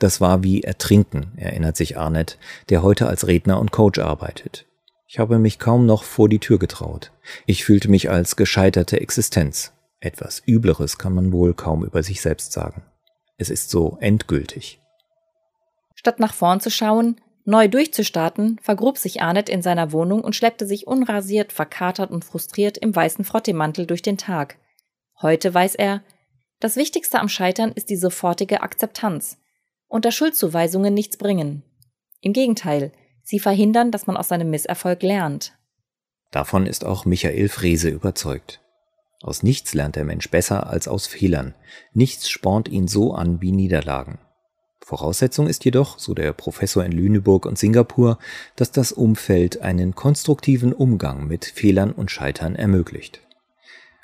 Das 0.00 0.20
war 0.20 0.42
wie 0.42 0.64
Ertrinken, 0.64 1.30
erinnert 1.36 1.76
sich 1.76 1.96
Arnett, 1.96 2.38
der 2.70 2.82
heute 2.82 3.06
als 3.06 3.28
Redner 3.28 3.60
und 3.60 3.70
Coach 3.70 4.00
arbeitet. 4.00 4.66
Ich 5.12 5.18
habe 5.18 5.38
mich 5.38 5.58
kaum 5.58 5.84
noch 5.84 6.04
vor 6.04 6.30
die 6.30 6.38
Tür 6.38 6.58
getraut. 6.58 7.12
Ich 7.44 7.66
fühlte 7.66 7.90
mich 7.90 8.08
als 8.08 8.34
gescheiterte 8.34 8.98
Existenz. 8.98 9.74
Etwas 10.00 10.42
Übleres 10.46 10.96
kann 10.96 11.12
man 11.12 11.32
wohl 11.32 11.52
kaum 11.52 11.84
über 11.84 12.02
sich 12.02 12.22
selbst 12.22 12.52
sagen. 12.52 12.82
Es 13.36 13.50
ist 13.50 13.68
so 13.68 13.98
endgültig. 14.00 14.80
Statt 15.96 16.18
nach 16.18 16.32
vorn 16.32 16.60
zu 16.60 16.70
schauen, 16.70 17.20
neu 17.44 17.68
durchzustarten, 17.68 18.58
vergrub 18.62 18.96
sich 18.96 19.20
Arnett 19.20 19.50
in 19.50 19.60
seiner 19.60 19.92
Wohnung 19.92 20.22
und 20.22 20.34
schleppte 20.34 20.66
sich 20.66 20.86
unrasiert, 20.86 21.52
verkatert 21.52 22.10
und 22.10 22.24
frustriert 22.24 22.78
im 22.78 22.96
weißen 22.96 23.26
Frottemantel 23.26 23.84
durch 23.86 24.00
den 24.00 24.16
Tag. 24.16 24.56
Heute 25.20 25.52
weiß 25.52 25.74
er, 25.74 26.02
das 26.58 26.76
Wichtigste 26.76 27.20
am 27.20 27.28
Scheitern 27.28 27.72
ist 27.72 27.90
die 27.90 27.96
sofortige 27.96 28.62
Akzeptanz. 28.62 29.36
Unter 29.88 30.10
Schuldzuweisungen 30.10 30.94
nichts 30.94 31.18
bringen. 31.18 31.64
Im 32.22 32.32
Gegenteil, 32.32 32.92
sie 33.22 33.38
verhindern, 33.38 33.90
dass 33.90 34.06
man 34.06 34.16
aus 34.16 34.28
seinem 34.28 34.50
Misserfolg 34.50 35.02
lernt. 35.02 35.52
Davon 36.30 36.66
ist 36.66 36.84
auch 36.84 37.04
Michael 37.04 37.48
Frese 37.48 37.88
überzeugt. 37.88 38.60
Aus 39.22 39.42
nichts 39.42 39.74
lernt 39.74 39.96
der 39.96 40.04
Mensch 40.04 40.30
besser 40.30 40.66
als 40.66 40.88
aus 40.88 41.06
Fehlern. 41.06 41.54
Nichts 41.92 42.28
spornt 42.28 42.68
ihn 42.68 42.88
so 42.88 43.14
an 43.14 43.40
wie 43.40 43.52
Niederlagen. 43.52 44.18
Voraussetzung 44.84 45.46
ist 45.46 45.64
jedoch, 45.64 45.98
so 45.98 46.12
der 46.12 46.32
Professor 46.32 46.84
in 46.84 46.90
Lüneburg 46.90 47.46
und 47.46 47.56
Singapur, 47.56 48.18
dass 48.56 48.72
das 48.72 48.90
Umfeld 48.90 49.62
einen 49.62 49.94
konstruktiven 49.94 50.72
Umgang 50.72 51.28
mit 51.28 51.44
Fehlern 51.44 51.92
und 51.92 52.10
Scheitern 52.10 52.56
ermöglicht. 52.56 53.20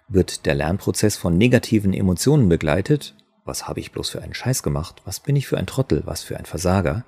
Wird 0.07 0.47
der 0.47 0.55
Lernprozess 0.55 1.17
von 1.17 1.37
negativen 1.37 1.93
Emotionen 1.93 2.49
begleitet, 2.49 3.17
was 3.45 3.67
habe 3.67 3.81
ich 3.81 3.91
bloß 3.91 4.11
für 4.11 4.23
einen 4.23 4.35
Scheiß 4.35 4.63
gemacht, 4.63 5.03
was 5.05 5.21
bin 5.21 5.35
ich 5.35 5.49
für 5.49 5.59
ein 5.59 5.67
Trottel, 5.67 6.03
was 6.05 6.23
für 6.23 6.37
ein 6.37 6.47
Versager, 6.47 7.05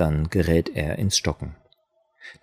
dann 0.00 0.30
gerät 0.30 0.70
er 0.74 0.98
ins 0.98 1.16
Stocken. 1.16 1.56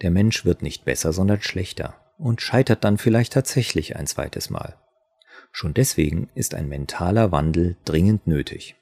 Der 0.02 0.12
Mensch 0.12 0.46
wird 0.46 0.62
nicht 0.62 0.86
besser, 0.86 1.14
sondern 1.14 1.42
schlechter 1.42 1.96
und 2.18 2.42
scheitert 2.42 2.84
dann 2.84 2.98
vielleicht 2.98 3.34
tatsächlich 3.34 3.96
ein 3.96 4.08
zweites 4.08 4.50
Mal. 4.50 4.76
Schon 5.52 5.74
deswegen 5.74 6.30
ist 6.36 6.54
ein 6.54 6.68
mentaler 6.68 7.32
Wandel 7.32 7.78
dringend 7.86 8.28
nötig. 8.28 8.76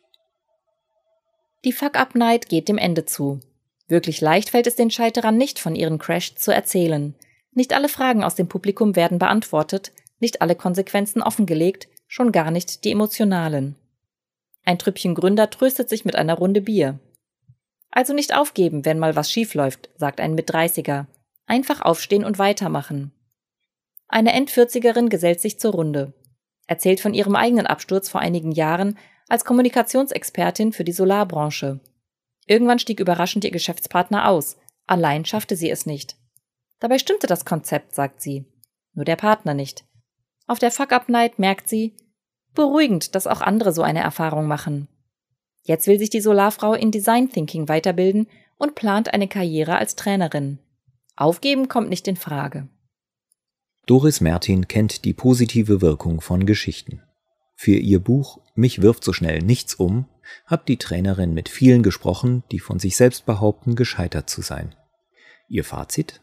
Die 1.65 1.71
Fuck-Up-Night 1.71 2.49
geht 2.49 2.67
dem 2.67 2.77
Ende 2.77 3.05
zu. 3.05 3.39
Wirklich 3.87 4.21
leicht 4.21 4.49
fällt 4.49 4.67
es 4.67 4.75
den 4.75 4.91
Scheiterern 4.91 5.37
nicht, 5.37 5.59
von 5.59 5.75
ihren 5.75 5.99
Crash 5.99 6.35
zu 6.35 6.51
erzählen. 6.51 7.15
Nicht 7.51 7.73
alle 7.73 7.89
Fragen 7.89 8.23
aus 8.23 8.35
dem 8.35 8.47
Publikum 8.47 8.95
werden 8.95 9.19
beantwortet, 9.19 9.91
nicht 10.19 10.41
alle 10.41 10.55
Konsequenzen 10.55 11.21
offengelegt, 11.21 11.87
schon 12.07 12.31
gar 12.31 12.51
nicht 12.51 12.83
die 12.83 12.91
emotionalen. 12.91 13.75
Ein 14.65 14.79
Trüppchen 14.79 15.15
Gründer 15.15 15.49
tröstet 15.49 15.89
sich 15.89 16.05
mit 16.05 16.15
einer 16.15 16.35
Runde 16.35 16.61
Bier. 16.61 16.99
Also 17.95 18.13
nicht 18.13 18.35
aufgeben, 18.35 18.85
wenn 18.85 18.97
mal 18.97 19.15
was 19.15 19.31
schief 19.31 19.53
läuft, 19.53 19.91
sagt 19.97 20.19
ein 20.19 20.33
Mit-30er. 20.33 21.05
Einfach 21.45 21.81
aufstehen 21.81 22.25
und 22.25 22.39
weitermachen. 22.39 23.11
Eine 24.07 24.33
Endvierzigerin 24.33 25.09
gesellt 25.09 25.39
sich 25.39 25.59
zur 25.59 25.73
Runde. 25.73 26.13
Erzählt 26.65 26.99
von 26.99 27.13
ihrem 27.13 27.35
eigenen 27.35 27.67
Absturz 27.67 28.09
vor 28.09 28.19
einigen 28.19 28.51
Jahren, 28.51 28.97
als 29.29 29.45
Kommunikationsexpertin 29.45 30.73
für 30.73 30.83
die 30.83 30.91
Solarbranche. 30.91 31.81
Irgendwann 32.47 32.79
stieg 32.79 32.99
überraschend 32.99 33.45
ihr 33.45 33.51
Geschäftspartner 33.51 34.27
aus. 34.27 34.57
Allein 34.87 35.23
schaffte 35.23 35.55
sie 35.55 35.69
es 35.69 35.85
nicht. 35.85 36.17
Dabei 36.79 36.97
stimmte 36.97 37.27
das 37.27 37.45
Konzept, 37.45 37.93
sagt 37.93 38.23
sie. 38.23 38.45
Nur 38.93 39.05
der 39.05 39.17
Partner 39.17 39.53
nicht. 39.53 39.85
Auf 40.47 40.57
der 40.57 40.71
Fuck-Up-Night 40.71 41.37
merkt 41.37 41.69
sie, 41.69 41.95
beruhigend, 42.55 43.13
dass 43.13 43.27
auch 43.27 43.41
andere 43.41 43.71
so 43.71 43.83
eine 43.83 44.01
Erfahrung 44.01 44.47
machen. 44.47 44.87
Jetzt 45.63 45.87
will 45.87 45.97
sich 45.97 46.09
die 46.09 46.21
Solarfrau 46.21 46.73
in 46.73 46.91
Design 46.91 47.29
Thinking 47.29 47.67
weiterbilden 47.67 48.27
und 48.57 48.75
plant 48.75 49.13
eine 49.13 49.27
Karriere 49.27 49.77
als 49.77 49.95
Trainerin. 49.95 50.59
Aufgeben 51.15 51.67
kommt 51.67 51.89
nicht 51.89 52.07
in 52.07 52.17
Frage. 52.17 52.67
Doris 53.85 54.21
Mertin 54.21 54.67
kennt 54.67 55.05
die 55.05 55.13
positive 55.13 55.81
Wirkung 55.81 56.21
von 56.21 56.45
Geschichten. 56.45 57.01
Für 57.55 57.75
ihr 57.75 57.99
Buch 57.99 58.39
Mich 58.55 58.81
wirft 58.81 59.03
so 59.03 59.13
schnell 59.13 59.39
nichts 59.39 59.75
um 59.75 60.05
hat 60.45 60.67
die 60.67 60.77
Trainerin 60.77 61.33
mit 61.33 61.49
vielen 61.49 61.83
gesprochen, 61.83 62.43
die 62.51 62.59
von 62.59 62.79
sich 62.79 62.95
selbst 62.95 63.25
behaupten, 63.25 63.75
gescheitert 63.75 64.29
zu 64.29 64.41
sein. 64.41 64.75
Ihr 65.47 65.63
Fazit? 65.63 66.21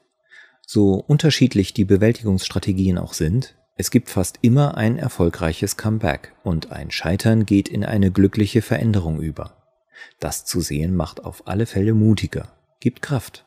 So 0.66 0.94
unterschiedlich 0.94 1.74
die 1.74 1.84
Bewältigungsstrategien 1.84 2.98
auch 2.98 3.12
sind, 3.12 3.56
es 3.80 3.90
gibt 3.90 4.10
fast 4.10 4.40
immer 4.42 4.76
ein 4.76 4.98
erfolgreiches 4.98 5.78
Comeback 5.78 6.34
und 6.44 6.70
ein 6.70 6.90
Scheitern 6.90 7.46
geht 7.46 7.66
in 7.66 7.82
eine 7.82 8.10
glückliche 8.10 8.60
Veränderung 8.60 9.22
über. 9.22 9.56
Das 10.18 10.44
zu 10.44 10.60
sehen 10.60 10.94
macht 10.94 11.24
auf 11.24 11.48
alle 11.48 11.64
Fälle 11.64 11.94
mutiger, 11.94 12.52
gibt 12.80 13.00
Kraft. 13.00 13.46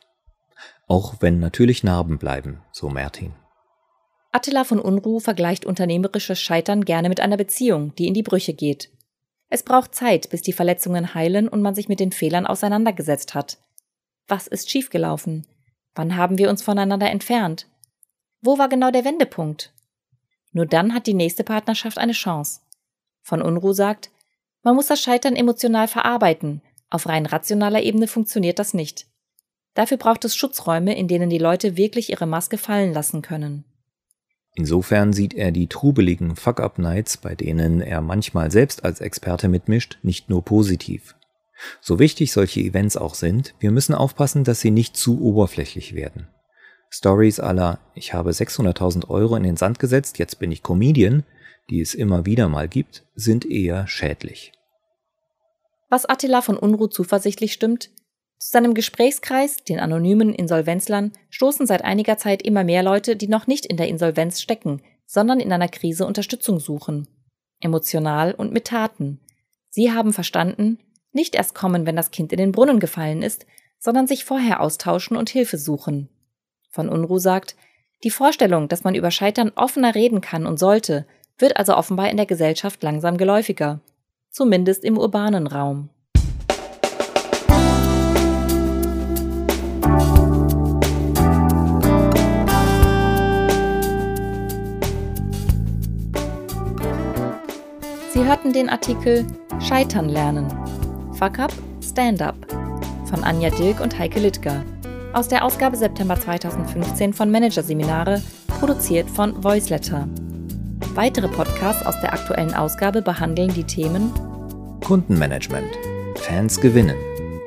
Auch 0.87 1.17
wenn 1.19 1.39
natürlich 1.39 1.83
Narben 1.83 2.17
bleiben, 2.17 2.63
so 2.71 2.89
Mertin. 2.89 3.33
Attila 4.31 4.63
von 4.63 4.79
Unruh 4.79 5.19
vergleicht 5.19 5.67
unternehmerisches 5.67 6.39
Scheitern 6.39 6.83
gerne 6.83 7.09
mit 7.09 7.19
einer 7.19 7.37
Beziehung, 7.37 7.93
die 7.93 8.07
in 8.07 8.15
die 8.15 8.23
Brüche 8.23 8.55
geht. 8.55 8.89
Es 9.49 9.61
braucht 9.61 9.93
Zeit, 9.93 10.31
bis 10.31 10.41
die 10.41 10.53
Verletzungen 10.53 11.13
heilen 11.13 11.47
und 11.47 11.61
man 11.61 11.75
sich 11.75 11.89
mit 11.89 11.99
den 11.99 12.11
Fehlern 12.11 12.47
auseinandergesetzt 12.47 13.35
hat. 13.35 13.59
Was 14.27 14.47
ist 14.47 14.71
schiefgelaufen? 14.71 15.45
Wann 15.93 16.17
haben 16.17 16.39
wir 16.39 16.49
uns 16.49 16.63
voneinander 16.63 17.11
entfernt? 17.11 17.67
Wo 18.41 18.57
war 18.57 18.67
genau 18.67 18.89
der 18.89 19.05
Wendepunkt? 19.05 19.71
Nur 20.53 20.65
dann 20.65 20.93
hat 20.93 21.07
die 21.07 21.13
nächste 21.13 21.43
Partnerschaft 21.43 21.98
eine 21.98 22.13
Chance. 22.13 22.62
Von 23.22 23.41
Unruh 23.41 23.74
sagt, 23.74 24.12
man 24.62 24.75
muss 24.75 24.88
das 24.88 25.01
Scheitern 25.01 25.36
emotional 25.36 25.88
verarbeiten. 25.88 26.62
Auf 26.89 27.07
rein 27.07 27.25
rationaler 27.25 27.81
Ebene 27.81 28.07
funktioniert 28.07 28.60
das 28.60 28.74
nicht. 28.74 29.07
Dafür 29.74 29.98
braucht 29.98 30.24
es 30.25 30.36
Schutzräume, 30.36 30.95
in 30.95 31.07
denen 31.07 31.29
die 31.29 31.39
Leute 31.39 31.75
wirklich 31.75 32.12
ihre 32.12 32.27
Maske 32.27 32.57
fallen 32.57 32.93
lassen 32.93 33.22
können. 33.22 33.65
Insofern 34.55 35.13
sieht 35.13 35.33
er 35.33 35.51
die 35.51 35.67
trubeligen 35.67 36.36
Fuck-Up-Nights, 36.36 37.17
bei 37.17 37.33
denen 37.33 37.81
er 37.81 38.01
manchmal 38.01 38.51
selbst 38.51 38.86
als 38.86 39.01
Experte 39.01 39.48
mitmischt, 39.48 39.98
nicht 40.03 40.29
nur 40.29 40.45
positiv. 40.45 41.15
So 41.81 41.98
wichtig 41.98 42.31
solche 42.31 42.60
Events 42.60 42.95
auch 42.95 43.15
sind, 43.15 43.55
wir 43.60 43.72
müssen 43.72 43.95
aufpassen, 43.95 44.43
dass 44.43 44.62
sie 44.62 44.72
nicht 44.72 44.95
zu 44.95 45.22
oberflächlich 45.22 45.95
werden. 45.95 46.27
Stories 46.95 47.39
aller 47.39 47.79
Ich 47.95 48.13
habe 48.13 48.29
600.000 48.29 49.09
Euro 49.09 49.35
in 49.35 49.41
den 49.41 49.57
Sand 49.57 49.79
gesetzt, 49.79 50.19
jetzt 50.19 50.38
bin 50.38 50.51
ich 50.51 50.62
Comedian, 50.62 51.23
die 51.71 51.81
es 51.81 51.95
immer 51.95 52.27
wieder 52.27 52.50
mal 52.50 52.67
gibt, 52.67 53.03
sind 53.15 53.50
eher 53.50 53.88
schädlich. 53.88 54.51
Was 55.89 56.05
Attila 56.05 56.43
von 56.43 56.55
Unruh 56.55 56.85
zuversichtlich 56.85 57.51
stimmt, 57.51 57.89
zu 58.38 58.51
seinem 58.51 58.75
Gesprächskreis, 58.75 59.57
den 59.57 59.79
anonymen 59.79 60.35
Insolvenzlern, 60.35 61.13
stoßen 61.31 61.65
seit 61.65 61.83
einiger 61.83 62.19
Zeit 62.19 62.43
immer 62.43 62.63
mehr 62.63 62.83
Leute, 62.83 63.15
die 63.15 63.27
noch 63.27 63.47
nicht 63.47 63.65
in 63.65 63.77
der 63.77 63.88
Insolvenz 63.88 64.39
stecken, 64.39 64.83
sondern 65.07 65.39
in 65.39 65.51
einer 65.51 65.69
Krise 65.69 66.05
Unterstützung 66.05 66.59
suchen. 66.59 67.07
Emotional 67.59 68.35
und 68.35 68.53
mit 68.53 68.65
Taten. 68.65 69.19
Sie 69.69 69.91
haben 69.91 70.13
verstanden, 70.13 70.77
nicht 71.12 71.33
erst 71.33 71.55
kommen, 71.55 71.88
wenn 71.88 71.95
das 71.95 72.12
Kind 72.12 72.31
in 72.31 72.38
den 72.38 72.51
Brunnen 72.51 72.79
gefallen 72.79 73.23
ist, 73.23 73.47
sondern 73.79 74.05
sich 74.05 74.25
vorher 74.25 74.62
austauschen 74.62 75.17
und 75.17 75.31
Hilfe 75.31 75.57
suchen. 75.57 76.09
Von 76.73 76.89
Unruh 76.89 77.19
sagt, 77.19 77.55
die 78.03 78.09
Vorstellung, 78.09 78.67
dass 78.67 78.83
man 78.83 78.95
über 78.95 79.11
Scheitern 79.11 79.51
offener 79.53 79.93
reden 79.93 80.21
kann 80.21 80.47
und 80.47 80.57
sollte, 80.57 81.05
wird 81.37 81.57
also 81.57 81.77
offenbar 81.77 82.09
in 82.09 82.17
der 82.17 82.25
Gesellschaft 82.25 82.81
langsam 82.81 83.17
geläufiger. 83.17 83.79
Zumindest 84.31 84.83
im 84.83 84.97
urbanen 84.97 85.45
Raum. 85.45 85.89
Sie 98.13 98.25
hörten 98.25 98.51
den 98.51 98.69
Artikel 98.69 99.27
Scheitern 99.59 100.09
lernen. 100.09 100.47
Fuck 101.13 101.37
Up, 101.37 101.53
Stand 101.83 102.23
Up 102.23 102.35
von 103.05 103.23
Anja 103.23 103.51
Dilk 103.51 103.79
und 103.79 103.99
Heike 103.99 104.19
Littger. 104.19 104.65
Aus 105.13 105.27
der 105.27 105.46
Ausgabe 105.46 105.77
September 105.77 106.20
2015 106.20 107.13
von 107.13 107.29
Managerseminare, 107.29 108.20
produziert 108.48 109.08
von 109.08 109.43
Voiceletter. 109.43 110.08
Weitere 110.96 111.27
Podcasts 111.27 111.86
aus 111.86 112.01
der 112.01 112.13
aktuellen 112.13 112.55
Ausgabe 112.55 113.03
behandeln 113.03 113.53
die 113.53 113.63
Themen 113.63 114.12
Kundenmanagement, 114.84 115.70
Fans 116.15 116.60
gewinnen 116.60 116.96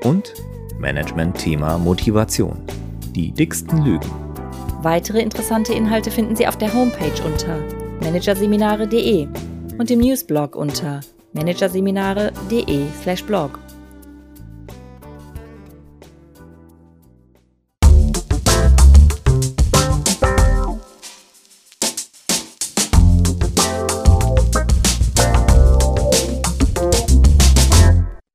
und 0.05 0.33
Management-Thema 0.79 1.77
Motivation. 1.79 2.57
Die 3.17 3.33
dicksten 3.33 3.85
Lügen. 3.85 4.09
Weitere 4.83 5.21
interessante 5.21 5.75
Inhalte 5.75 6.13
finden 6.13 6.37
Sie 6.37 6.47
auf 6.47 6.57
der 6.57 6.73
Homepage 6.73 7.21
unter 7.25 7.59
managerseminare.de 8.01 9.27
und 9.77 9.91
im 9.91 9.99
Newsblog 9.99 10.55
unter 10.55 11.01
managerseminare.de/blog. 11.33 13.59